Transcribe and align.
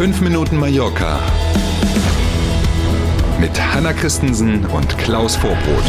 5 0.00 0.22
Minuten 0.22 0.56
Mallorca 0.56 1.20
mit 3.38 3.50
Hanna 3.60 3.92
Christensen 3.92 4.64
und 4.64 4.96
Klaus 4.96 5.36
Vorbrot. 5.36 5.84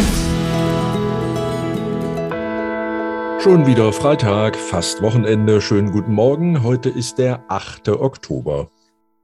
Schon 3.42 3.66
wieder 3.66 3.94
Freitag, 3.94 4.58
fast 4.58 5.02
Wochenende. 5.02 5.62
Schönen 5.62 5.94
guten 5.94 6.14
Morgen. 6.14 6.62
Heute 6.62 6.90
ist 6.90 7.20
der 7.20 7.46
8. 7.48 7.88
Oktober. 7.88 8.70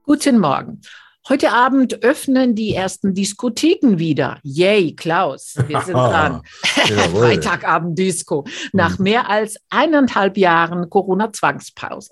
Guten 0.04 0.40
Morgen. 0.40 0.80
Heute 1.28 1.52
Abend 1.52 2.02
öffnen 2.06 2.56
die 2.56 2.74
ersten 2.74 3.14
Diskotheken 3.14 4.00
wieder. 4.00 4.40
Yay, 4.44 4.96
Klaus, 4.96 5.56
wir 5.68 5.82
sind 5.82 5.96
dran. 5.96 6.44
Freitagabend 6.64 8.00
Disco. 8.00 8.46
Nach 8.72 8.98
mhm. 8.98 9.04
mehr 9.04 9.30
als 9.30 9.58
eineinhalb 9.70 10.38
Jahren 10.38 10.90
Corona-Zwangspause. 10.90 12.12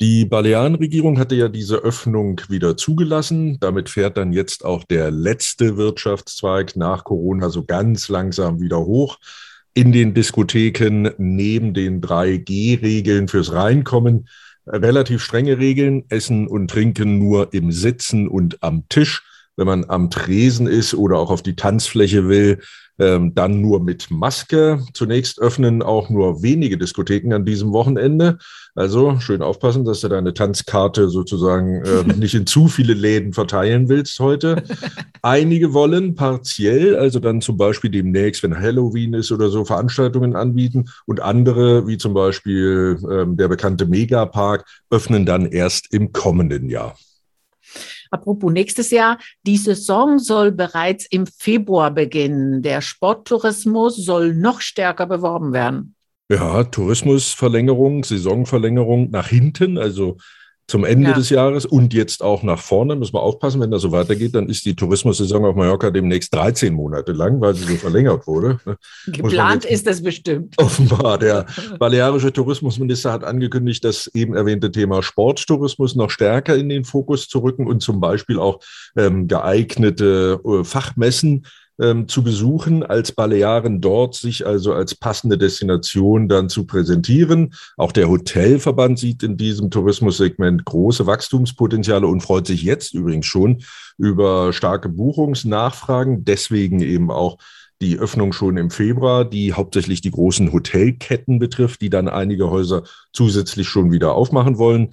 Die 0.00 0.24
Balearenregierung 0.24 1.18
hatte 1.18 1.34
ja 1.34 1.48
diese 1.48 1.76
Öffnung 1.76 2.40
wieder 2.48 2.78
zugelassen. 2.78 3.58
Damit 3.60 3.90
fährt 3.90 4.16
dann 4.16 4.32
jetzt 4.32 4.64
auch 4.64 4.84
der 4.84 5.10
letzte 5.10 5.76
Wirtschaftszweig 5.76 6.74
nach 6.74 7.04
Corona 7.04 7.50
so 7.50 7.64
ganz 7.64 8.08
langsam 8.08 8.60
wieder 8.60 8.78
hoch. 8.78 9.18
In 9.74 9.92
den 9.92 10.14
Diskotheken 10.14 11.10
neben 11.18 11.74
den 11.74 12.00
3G-Regeln 12.00 13.28
fürs 13.28 13.52
Reinkommen 13.52 14.26
relativ 14.66 15.22
strenge 15.22 15.58
Regeln. 15.58 16.04
Essen 16.08 16.46
und 16.46 16.70
Trinken 16.70 17.18
nur 17.18 17.52
im 17.52 17.70
Sitzen 17.70 18.26
und 18.26 18.62
am 18.62 18.88
Tisch. 18.88 19.22
Wenn 19.56 19.66
man 19.66 19.84
am 19.84 20.08
Tresen 20.08 20.66
ist 20.66 20.94
oder 20.94 21.18
auch 21.18 21.30
auf 21.30 21.42
die 21.42 21.56
Tanzfläche 21.56 22.26
will, 22.26 22.60
ähm, 23.00 23.34
dann 23.34 23.60
nur 23.60 23.82
mit 23.82 24.10
Maske. 24.10 24.84
Zunächst 24.92 25.40
öffnen 25.40 25.82
auch 25.82 26.10
nur 26.10 26.42
wenige 26.42 26.76
Diskotheken 26.76 27.32
an 27.34 27.44
diesem 27.44 27.72
Wochenende. 27.72 28.38
Also 28.74 29.18
schön 29.18 29.42
aufpassen, 29.42 29.84
dass 29.84 30.00
du 30.00 30.08
deine 30.08 30.34
Tanzkarte 30.34 31.08
sozusagen 31.08 31.82
äh, 31.82 32.04
nicht 32.16 32.34
in 32.34 32.46
zu 32.46 32.68
viele 32.68 32.94
Läden 32.94 33.32
verteilen 33.32 33.88
willst 33.88 34.20
heute. 34.20 34.62
Einige 35.22 35.72
wollen 35.72 36.14
partiell, 36.14 36.96
also 36.96 37.18
dann 37.18 37.40
zum 37.40 37.56
Beispiel 37.56 37.90
demnächst, 37.90 38.42
wenn 38.42 38.58
Halloween 38.58 39.14
ist 39.14 39.32
oder 39.32 39.48
so, 39.48 39.64
Veranstaltungen 39.64 40.36
anbieten. 40.36 40.90
Und 41.06 41.20
andere, 41.20 41.86
wie 41.86 41.98
zum 41.98 42.14
Beispiel 42.14 42.98
ähm, 43.10 43.36
der 43.36 43.48
bekannte 43.48 43.86
Megapark, 43.86 44.64
öffnen 44.90 45.26
dann 45.26 45.46
erst 45.46 45.92
im 45.92 46.12
kommenden 46.12 46.68
Jahr. 46.68 46.96
Apropos 48.10 48.52
nächstes 48.52 48.90
Jahr, 48.90 49.18
die 49.46 49.56
Saison 49.56 50.18
soll 50.18 50.52
bereits 50.52 51.06
im 51.10 51.26
Februar 51.26 51.90
beginnen. 51.90 52.62
Der 52.62 52.80
Sporttourismus 52.80 53.96
soll 53.96 54.34
noch 54.34 54.60
stärker 54.60 55.06
beworben 55.06 55.52
werden. 55.52 55.94
Ja, 56.30 56.64
Tourismusverlängerung, 56.64 58.04
Saisonverlängerung 58.04 59.10
nach 59.10 59.28
hinten, 59.28 59.78
also 59.78 60.16
zum 60.70 60.84
Ende 60.84 61.10
ja. 61.10 61.16
des 61.16 61.30
Jahres 61.30 61.66
und 61.66 61.92
jetzt 61.92 62.22
auch 62.22 62.42
nach 62.42 62.58
vorne. 62.58 62.94
Müssen 62.94 63.14
wir 63.14 63.22
aufpassen, 63.22 63.60
wenn 63.60 63.72
das 63.72 63.82
so 63.82 63.90
weitergeht, 63.90 64.34
dann 64.34 64.48
ist 64.48 64.64
die 64.64 64.76
Tourismussaison 64.76 65.44
auf 65.44 65.56
Mallorca 65.56 65.90
demnächst 65.90 66.32
13 66.32 66.72
Monate 66.72 67.12
lang, 67.12 67.40
weil 67.40 67.54
sie 67.54 67.64
so 67.64 67.74
verlängert 67.74 68.26
wurde. 68.26 68.60
Geplant 69.06 69.64
ist 69.64 69.86
das 69.86 70.02
bestimmt. 70.02 70.54
Offenbar. 70.58 71.18
Der 71.18 71.46
balearische 71.78 72.32
Tourismusminister 72.32 73.12
hat 73.12 73.24
angekündigt, 73.24 73.84
das 73.84 74.06
eben 74.14 74.34
erwähnte 74.34 74.70
Thema 74.70 75.02
Sporttourismus 75.02 75.96
noch 75.96 76.10
stärker 76.10 76.54
in 76.56 76.68
den 76.68 76.84
Fokus 76.84 77.26
zu 77.28 77.40
rücken 77.40 77.66
und 77.66 77.82
zum 77.82 78.00
Beispiel 78.00 78.38
auch 78.38 78.60
ähm, 78.96 79.26
geeignete 79.26 80.40
äh, 80.44 80.64
Fachmessen 80.64 81.46
ähm, 81.80 82.08
zu 82.08 82.22
besuchen, 82.22 82.82
als 82.82 83.12
Balearen 83.12 83.80
dort 83.80 84.14
sich 84.14 84.46
also 84.46 84.74
als 84.74 84.94
passende 84.94 85.38
Destination 85.38 86.28
dann 86.28 86.48
zu 86.48 86.66
präsentieren. 86.66 87.54
Auch 87.76 87.92
der 87.92 88.08
Hotelverband 88.08 88.98
sieht 88.98 89.22
in 89.22 89.36
diesem 89.36 89.70
Tourismussegment 89.70 90.64
große 90.64 91.06
Wachstumspotenziale 91.06 92.06
und 92.06 92.20
freut 92.20 92.46
sich 92.46 92.62
jetzt 92.62 92.94
übrigens 92.94 93.26
schon 93.26 93.62
über 93.96 94.52
starke 94.52 94.88
Buchungsnachfragen. 94.88 96.24
Deswegen 96.24 96.80
eben 96.80 97.10
auch 97.10 97.38
die 97.80 97.98
Öffnung 97.98 98.32
schon 98.32 98.58
im 98.58 98.70
Februar, 98.70 99.24
die 99.24 99.54
hauptsächlich 99.54 100.02
die 100.02 100.10
großen 100.10 100.52
Hotelketten 100.52 101.38
betrifft, 101.38 101.80
die 101.80 101.88
dann 101.88 102.08
einige 102.08 102.50
Häuser 102.50 102.82
zusätzlich 103.12 103.68
schon 103.68 103.90
wieder 103.90 104.14
aufmachen 104.14 104.58
wollen. 104.58 104.90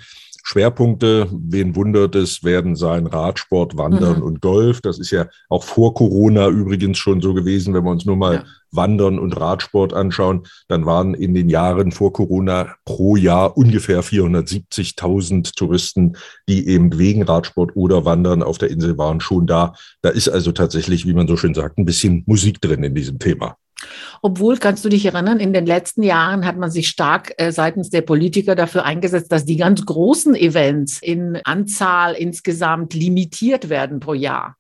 Schwerpunkte, 0.50 1.28
wen 1.30 1.76
wundert 1.76 2.16
es, 2.16 2.42
werden 2.42 2.78
sein 2.78 3.06
Radsport, 3.06 3.76
Wandern 3.76 4.20
mhm. 4.20 4.24
und 4.24 4.42
Golf. 4.42 4.80
Das 4.80 4.98
ist 4.98 5.12
ja 5.12 5.28
auch 5.50 5.66
vor 5.66 5.94
Corona 5.94 6.48
übrigens 6.48 6.98
schon 7.00 7.20
so 7.20 7.34
gewesen, 7.34 7.74
wenn 7.74 7.84
wir 7.84 7.92
uns 7.92 8.06
nur 8.06 8.16
mal 8.16 8.36
ja. 8.36 8.44
Wandern 8.72 9.20
und 9.20 9.34
Radsport 9.34 9.94
anschauen, 9.94 10.48
dann 10.70 10.86
waren 10.86 11.16
in 11.16 11.34
den 11.34 11.50
Jahren 11.50 11.92
vor 11.92 12.14
Corona 12.14 12.76
pro 12.86 13.18
Jahr 13.18 13.58
ungefähr 13.58 14.02
470.000 14.02 15.54
Touristen, 15.54 16.16
die 16.48 16.70
eben 16.70 16.98
wegen 16.98 17.24
Radsport 17.24 17.76
oder 17.76 18.06
Wandern 18.06 18.42
auf 18.42 18.58
der 18.58 18.70
Insel 18.70 18.98
waren, 18.98 19.20
schon 19.20 19.48
da. 19.48 19.74
Da 20.02 20.12
ist 20.12 20.30
also 20.30 20.54
tatsächlich, 20.54 21.06
wie 21.06 21.14
man 21.14 21.28
so 21.28 21.36
schön 21.36 21.56
sagt, 21.56 21.78
ein 21.78 21.86
bisschen 21.86 22.24
Musik 22.26 22.62
drin 22.62 22.84
in 22.84 22.96
diesem 22.96 23.20
Thema. 23.20 23.58
Obwohl, 24.22 24.58
kannst 24.58 24.84
du 24.86 24.90
dich 24.90 25.06
erinnern, 25.06 25.40
in 25.40 25.54
den 25.54 25.66
letzten 25.66 26.04
Jahren 26.04 26.46
hat 26.46 26.58
man 26.58 26.72
sich 26.72 26.88
stark 26.88 27.34
äh, 27.38 27.52
seitens 27.52 27.90
der 27.90 28.02
Politiker 28.02 28.56
dafür 28.56 28.86
eingesetzt, 28.86 29.32
dass 29.32 29.46
die 29.46 29.58
ganz 29.58 29.86
großen 29.86 30.36
Events 30.36 31.02
in 31.02 31.40
Anzahl 31.44 32.14
insgesamt 32.14 32.94
limitiert 32.94 33.70
werden 33.70 34.00
pro 34.00 34.14
Jahr. 34.14 34.56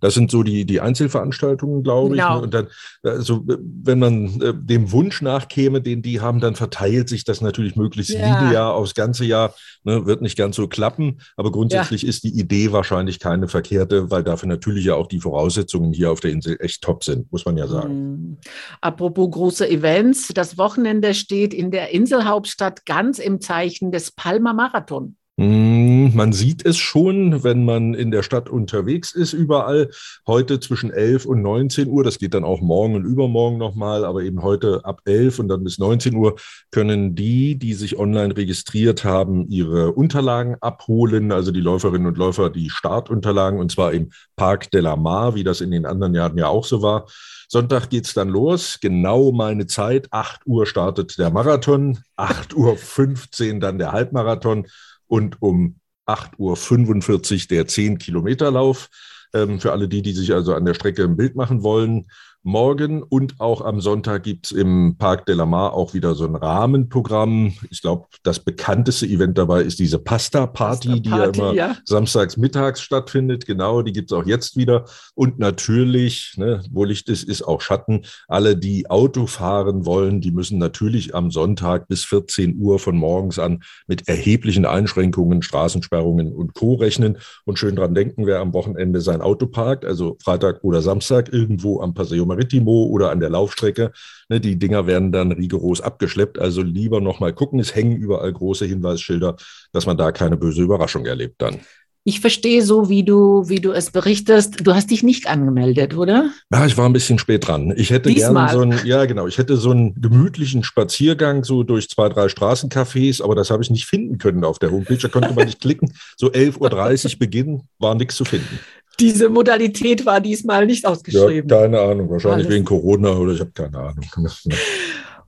Das 0.00 0.14
sind 0.14 0.30
so 0.30 0.42
die, 0.42 0.64
die 0.64 0.80
Einzelveranstaltungen, 0.80 1.82
glaube 1.82 2.16
ich. 2.16 2.20
Ne? 2.20 2.26
Genau. 2.28 2.42
Und 2.42 2.54
dann, 2.54 2.68
also, 3.02 3.44
wenn 3.46 3.98
man 3.98 4.40
äh, 4.40 4.54
dem 4.54 4.92
Wunsch 4.92 5.22
nachkäme, 5.22 5.80
den 5.80 6.02
die 6.02 6.20
haben, 6.20 6.40
dann 6.40 6.54
verteilt 6.54 7.08
sich 7.08 7.24
das 7.24 7.40
natürlich 7.40 7.76
möglichst 7.76 8.12
ja. 8.12 8.40
linear 8.40 8.74
aufs 8.74 8.94
ganze 8.94 9.24
Jahr. 9.24 9.54
Ne? 9.84 10.06
Wird 10.06 10.22
nicht 10.22 10.36
ganz 10.36 10.56
so 10.56 10.68
klappen. 10.68 11.20
Aber 11.36 11.52
grundsätzlich 11.52 12.02
ja. 12.02 12.08
ist 12.08 12.24
die 12.24 12.38
Idee 12.38 12.72
wahrscheinlich 12.72 13.18
keine 13.18 13.48
verkehrte, 13.48 14.10
weil 14.10 14.24
dafür 14.24 14.48
natürlich 14.48 14.84
ja 14.84 14.94
auch 14.94 15.06
die 15.06 15.20
Voraussetzungen 15.20 15.92
hier 15.92 16.10
auf 16.10 16.20
der 16.20 16.32
Insel 16.32 16.56
echt 16.60 16.82
top 16.82 17.04
sind, 17.04 17.30
muss 17.30 17.44
man 17.44 17.56
ja 17.56 17.66
sagen. 17.66 17.94
Mhm. 17.94 18.36
Apropos 18.80 19.30
große 19.30 19.68
Events. 19.68 20.28
Das 20.28 20.58
Wochenende 20.58 21.14
steht 21.14 21.54
in 21.54 21.70
der 21.70 21.90
Inselhauptstadt 21.90 22.86
ganz 22.86 23.18
im 23.18 23.40
Zeichen 23.40 23.92
des 23.92 24.12
Palmer 24.12 24.54
Marathon. 24.54 25.16
Hm, 25.40 25.79
man 26.08 26.32
sieht 26.32 26.64
es 26.66 26.78
schon, 26.78 27.44
wenn 27.44 27.64
man 27.64 27.94
in 27.94 28.10
der 28.10 28.22
Stadt 28.22 28.48
unterwegs 28.48 29.12
ist, 29.12 29.32
überall. 29.32 29.90
Heute 30.26 30.60
zwischen 30.60 30.90
11 30.90 31.26
und 31.26 31.42
19 31.42 31.88
Uhr, 31.88 32.04
das 32.04 32.18
geht 32.18 32.34
dann 32.34 32.44
auch 32.44 32.60
morgen 32.60 32.94
und 32.94 33.04
übermorgen 33.04 33.58
nochmal, 33.58 34.04
aber 34.04 34.22
eben 34.22 34.42
heute 34.42 34.84
ab 34.84 35.00
11 35.04 35.38
und 35.38 35.48
dann 35.48 35.64
bis 35.64 35.78
19 35.78 36.14
Uhr 36.14 36.36
können 36.70 37.14
die, 37.14 37.58
die 37.58 37.74
sich 37.74 37.98
online 37.98 38.36
registriert 38.36 39.04
haben, 39.04 39.48
ihre 39.48 39.92
Unterlagen 39.92 40.56
abholen, 40.60 41.32
also 41.32 41.52
die 41.52 41.60
Läuferinnen 41.60 42.06
und 42.06 42.18
Läufer 42.18 42.50
die 42.50 42.70
Startunterlagen 42.70 43.60
und 43.60 43.70
zwar 43.70 43.92
im 43.92 44.10
Parc 44.36 44.70
de 44.70 44.80
la 44.80 44.96
Mar, 44.96 45.34
wie 45.34 45.44
das 45.44 45.60
in 45.60 45.70
den 45.70 45.86
anderen 45.86 46.14
Jahren 46.14 46.36
ja 46.36 46.48
auch 46.48 46.64
so 46.64 46.82
war. 46.82 47.06
Sonntag 47.48 47.90
geht's 47.90 48.14
dann 48.14 48.28
los. 48.28 48.78
Genau 48.80 49.32
meine 49.32 49.66
Zeit. 49.66 50.06
8 50.12 50.46
Uhr 50.46 50.66
startet 50.66 51.18
der 51.18 51.30
Marathon. 51.30 51.98
8 52.14 52.54
Uhr 52.54 52.76
15 52.76 53.58
dann 53.58 53.78
der 53.78 53.90
Halbmarathon 53.90 54.68
und 55.08 55.42
um 55.42 55.80
8.45 56.14 57.42
Uhr 57.42 57.48
der 57.50 57.66
10-Kilometer-Lauf. 57.66 58.88
Ähm, 59.32 59.60
für 59.60 59.72
alle 59.72 59.88
die, 59.88 60.02
die 60.02 60.12
sich 60.12 60.32
also 60.32 60.54
an 60.54 60.64
der 60.64 60.74
Strecke 60.74 61.04
ein 61.04 61.16
Bild 61.16 61.36
machen 61.36 61.62
wollen. 61.62 62.10
Morgen 62.42 63.02
und 63.02 63.38
auch 63.38 63.60
am 63.60 63.82
Sonntag 63.82 64.22
gibt 64.22 64.46
es 64.46 64.52
im 64.52 64.96
Parc 64.96 65.26
de 65.26 65.34
la 65.34 65.44
Mar 65.44 65.74
auch 65.74 65.92
wieder 65.92 66.14
so 66.14 66.24
ein 66.24 66.34
Rahmenprogramm. 66.34 67.52
Ich 67.68 67.82
glaube, 67.82 68.06
das 68.22 68.40
bekannteste 68.40 69.04
Event 69.04 69.36
dabei 69.36 69.60
ist 69.60 69.78
diese 69.78 69.98
Pasta-Party, 69.98 70.88
Pasta 70.88 71.02
die 71.02 71.10
ja 71.10 71.24
immer 71.24 71.52
ja. 71.52 71.76
samstags 71.84 72.38
mittags 72.38 72.80
stattfindet. 72.80 73.44
Genau, 73.44 73.82
die 73.82 73.92
gibt 73.92 74.10
es 74.10 74.16
auch 74.16 74.24
jetzt 74.24 74.56
wieder. 74.56 74.86
Und 75.14 75.38
natürlich, 75.38 76.32
ne, 76.38 76.62
wo 76.70 76.84
Licht 76.84 77.10
ist, 77.10 77.24
ist 77.24 77.42
auch 77.42 77.60
Schatten. 77.60 78.06
Alle, 78.26 78.56
die 78.56 78.88
Auto 78.88 79.26
fahren 79.26 79.84
wollen, 79.84 80.22
die 80.22 80.30
müssen 80.30 80.56
natürlich 80.56 81.14
am 81.14 81.30
Sonntag 81.30 81.88
bis 81.88 82.06
14 82.06 82.56
Uhr 82.56 82.78
von 82.78 82.96
morgens 82.96 83.38
an 83.38 83.62
mit 83.86 84.08
erheblichen 84.08 84.64
Einschränkungen, 84.64 85.42
Straßensperrungen 85.42 86.32
und 86.32 86.54
Co. 86.54 86.72
rechnen. 86.72 87.18
Und 87.44 87.58
schön 87.58 87.76
dran 87.76 87.94
denken, 87.94 88.24
wer 88.24 88.40
am 88.40 88.54
Wochenende 88.54 89.02
sein 89.02 89.20
Auto 89.20 89.46
parkt, 89.46 89.84
also 89.84 90.16
Freitag 90.24 90.64
oder 90.64 90.80
Samstag 90.80 91.30
irgendwo 91.30 91.82
am 91.82 91.92
Paseo 91.92 92.29
Maritimo 92.30 92.84
oder 92.84 93.10
an 93.10 93.20
der 93.20 93.30
Laufstrecke. 93.30 93.92
Ne, 94.28 94.40
die 94.40 94.58
Dinger 94.58 94.86
werden 94.86 95.12
dann 95.12 95.32
rigoros 95.32 95.80
abgeschleppt. 95.80 96.38
Also 96.38 96.62
lieber 96.62 97.00
nochmal 97.00 97.32
gucken. 97.32 97.60
Es 97.60 97.74
hängen 97.74 97.96
überall 97.96 98.32
große 98.32 98.66
Hinweisschilder, 98.66 99.36
dass 99.72 99.86
man 99.86 99.96
da 99.96 100.12
keine 100.12 100.36
böse 100.36 100.62
Überraschung 100.62 101.06
erlebt 101.06 101.42
dann. 101.42 101.60
Ich 102.04 102.20
verstehe 102.20 102.62
so, 102.62 102.88
wie 102.88 103.04
du, 103.04 103.48
wie 103.48 103.60
du 103.60 103.72
es 103.72 103.90
berichtest. 103.90 104.66
Du 104.66 104.74
hast 104.74 104.90
dich 104.90 105.02
nicht 105.02 105.28
angemeldet, 105.28 105.94
oder? 105.94 106.30
Ja, 106.50 106.64
ich 106.64 106.78
war 106.78 106.86
ein 106.86 106.94
bisschen 106.94 107.18
spät 107.18 107.46
dran. 107.46 107.74
Ich 107.76 107.90
hätte 107.90 108.12
gerne 108.14 108.48
so 108.50 108.62
einen, 108.62 108.86
ja 108.86 109.04
genau, 109.04 109.26
ich 109.26 109.36
hätte 109.36 109.58
so 109.58 109.70
einen 109.70 110.00
gemütlichen 110.00 110.64
Spaziergang 110.64 111.44
so 111.44 111.62
durch 111.62 111.90
zwei, 111.90 112.08
drei 112.08 112.26
Straßencafés, 112.26 113.22
aber 113.22 113.34
das 113.34 113.50
habe 113.50 113.62
ich 113.62 113.68
nicht 113.68 113.84
finden 113.84 114.16
können 114.16 114.44
auf 114.44 114.58
der 114.58 114.70
Homepage. 114.70 114.96
Da 114.96 115.08
konnte 115.08 115.34
man 115.34 115.44
nicht 115.44 115.60
klicken. 115.60 115.92
So 116.16 116.28
11.30 116.28 117.12
Uhr 117.12 117.18
Beginn 117.18 117.62
war 117.78 117.94
nichts 117.94 118.16
zu 118.16 118.24
finden 118.24 118.58
diese 119.00 119.28
Modalität 119.28 120.04
war 120.06 120.20
diesmal 120.20 120.66
nicht 120.66 120.86
ausgeschrieben. 120.86 121.48
Ja, 121.48 121.62
keine 121.62 121.80
Ahnung, 121.80 122.10
wahrscheinlich 122.10 122.46
Alles. 122.46 122.56
wegen 122.56 122.64
Corona 122.64 123.10
oder 123.12 123.32
ich 123.32 123.40
habe 123.40 123.50
keine 123.52 123.78
Ahnung. 123.78 124.04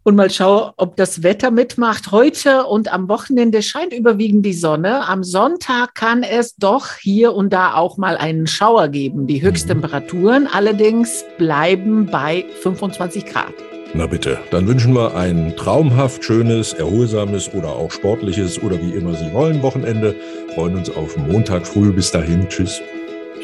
und 0.05 0.17
mal 0.17 0.31
schauen, 0.31 0.73
ob 0.77 0.97
das 0.97 1.23
Wetter 1.23 1.51
mitmacht. 1.51 2.11
Heute 2.11 2.65
und 2.65 2.93
am 2.93 3.09
Wochenende 3.09 3.63
scheint 3.63 3.93
überwiegend 3.93 4.45
die 4.45 4.53
Sonne. 4.53 5.07
Am 5.09 5.25
Sonntag 5.25 5.95
kann 5.95 6.23
es 6.23 6.57
doch 6.57 6.97
hier 7.01 7.35
und 7.35 7.53
da 7.53 7.75
auch 7.75 7.97
mal 7.97 8.17
einen 8.17 8.47
Schauer 8.47 8.89
geben. 8.89 9.27
Die 9.27 9.43
Höchsttemperaturen 9.43 10.49
allerdings 10.53 11.25
bleiben 11.39 12.07
bei 12.07 12.45
25 12.63 13.27
Grad. 13.27 13.55
Na 13.95 14.07
bitte, 14.07 14.39
dann 14.51 14.67
wünschen 14.67 14.95
wir 14.95 15.15
ein 15.15 15.55
traumhaft 15.55 16.25
schönes, 16.25 16.73
erholsames 16.73 17.53
oder 17.53 17.69
auch 17.69 17.91
sportliches 17.91 18.63
oder 18.63 18.81
wie 18.81 18.93
immer 18.93 19.15
Sie 19.15 19.33
wollen 19.35 19.63
Wochenende. 19.63 20.15
Freuen 20.55 20.77
uns 20.77 20.89
auf 20.89 21.17
Montag 21.19 21.67
früh. 21.67 21.93
Bis 21.93 22.11
dahin. 22.11 22.49
Tschüss. 22.49 22.81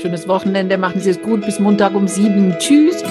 Schönes 0.00 0.28
Wochenende. 0.28 0.78
Machen 0.78 1.00
Sie 1.00 1.10
es 1.10 1.20
gut. 1.20 1.44
Bis 1.44 1.58
Montag 1.58 1.94
um 1.94 2.06
sieben. 2.06 2.54
Tschüss. 2.58 3.02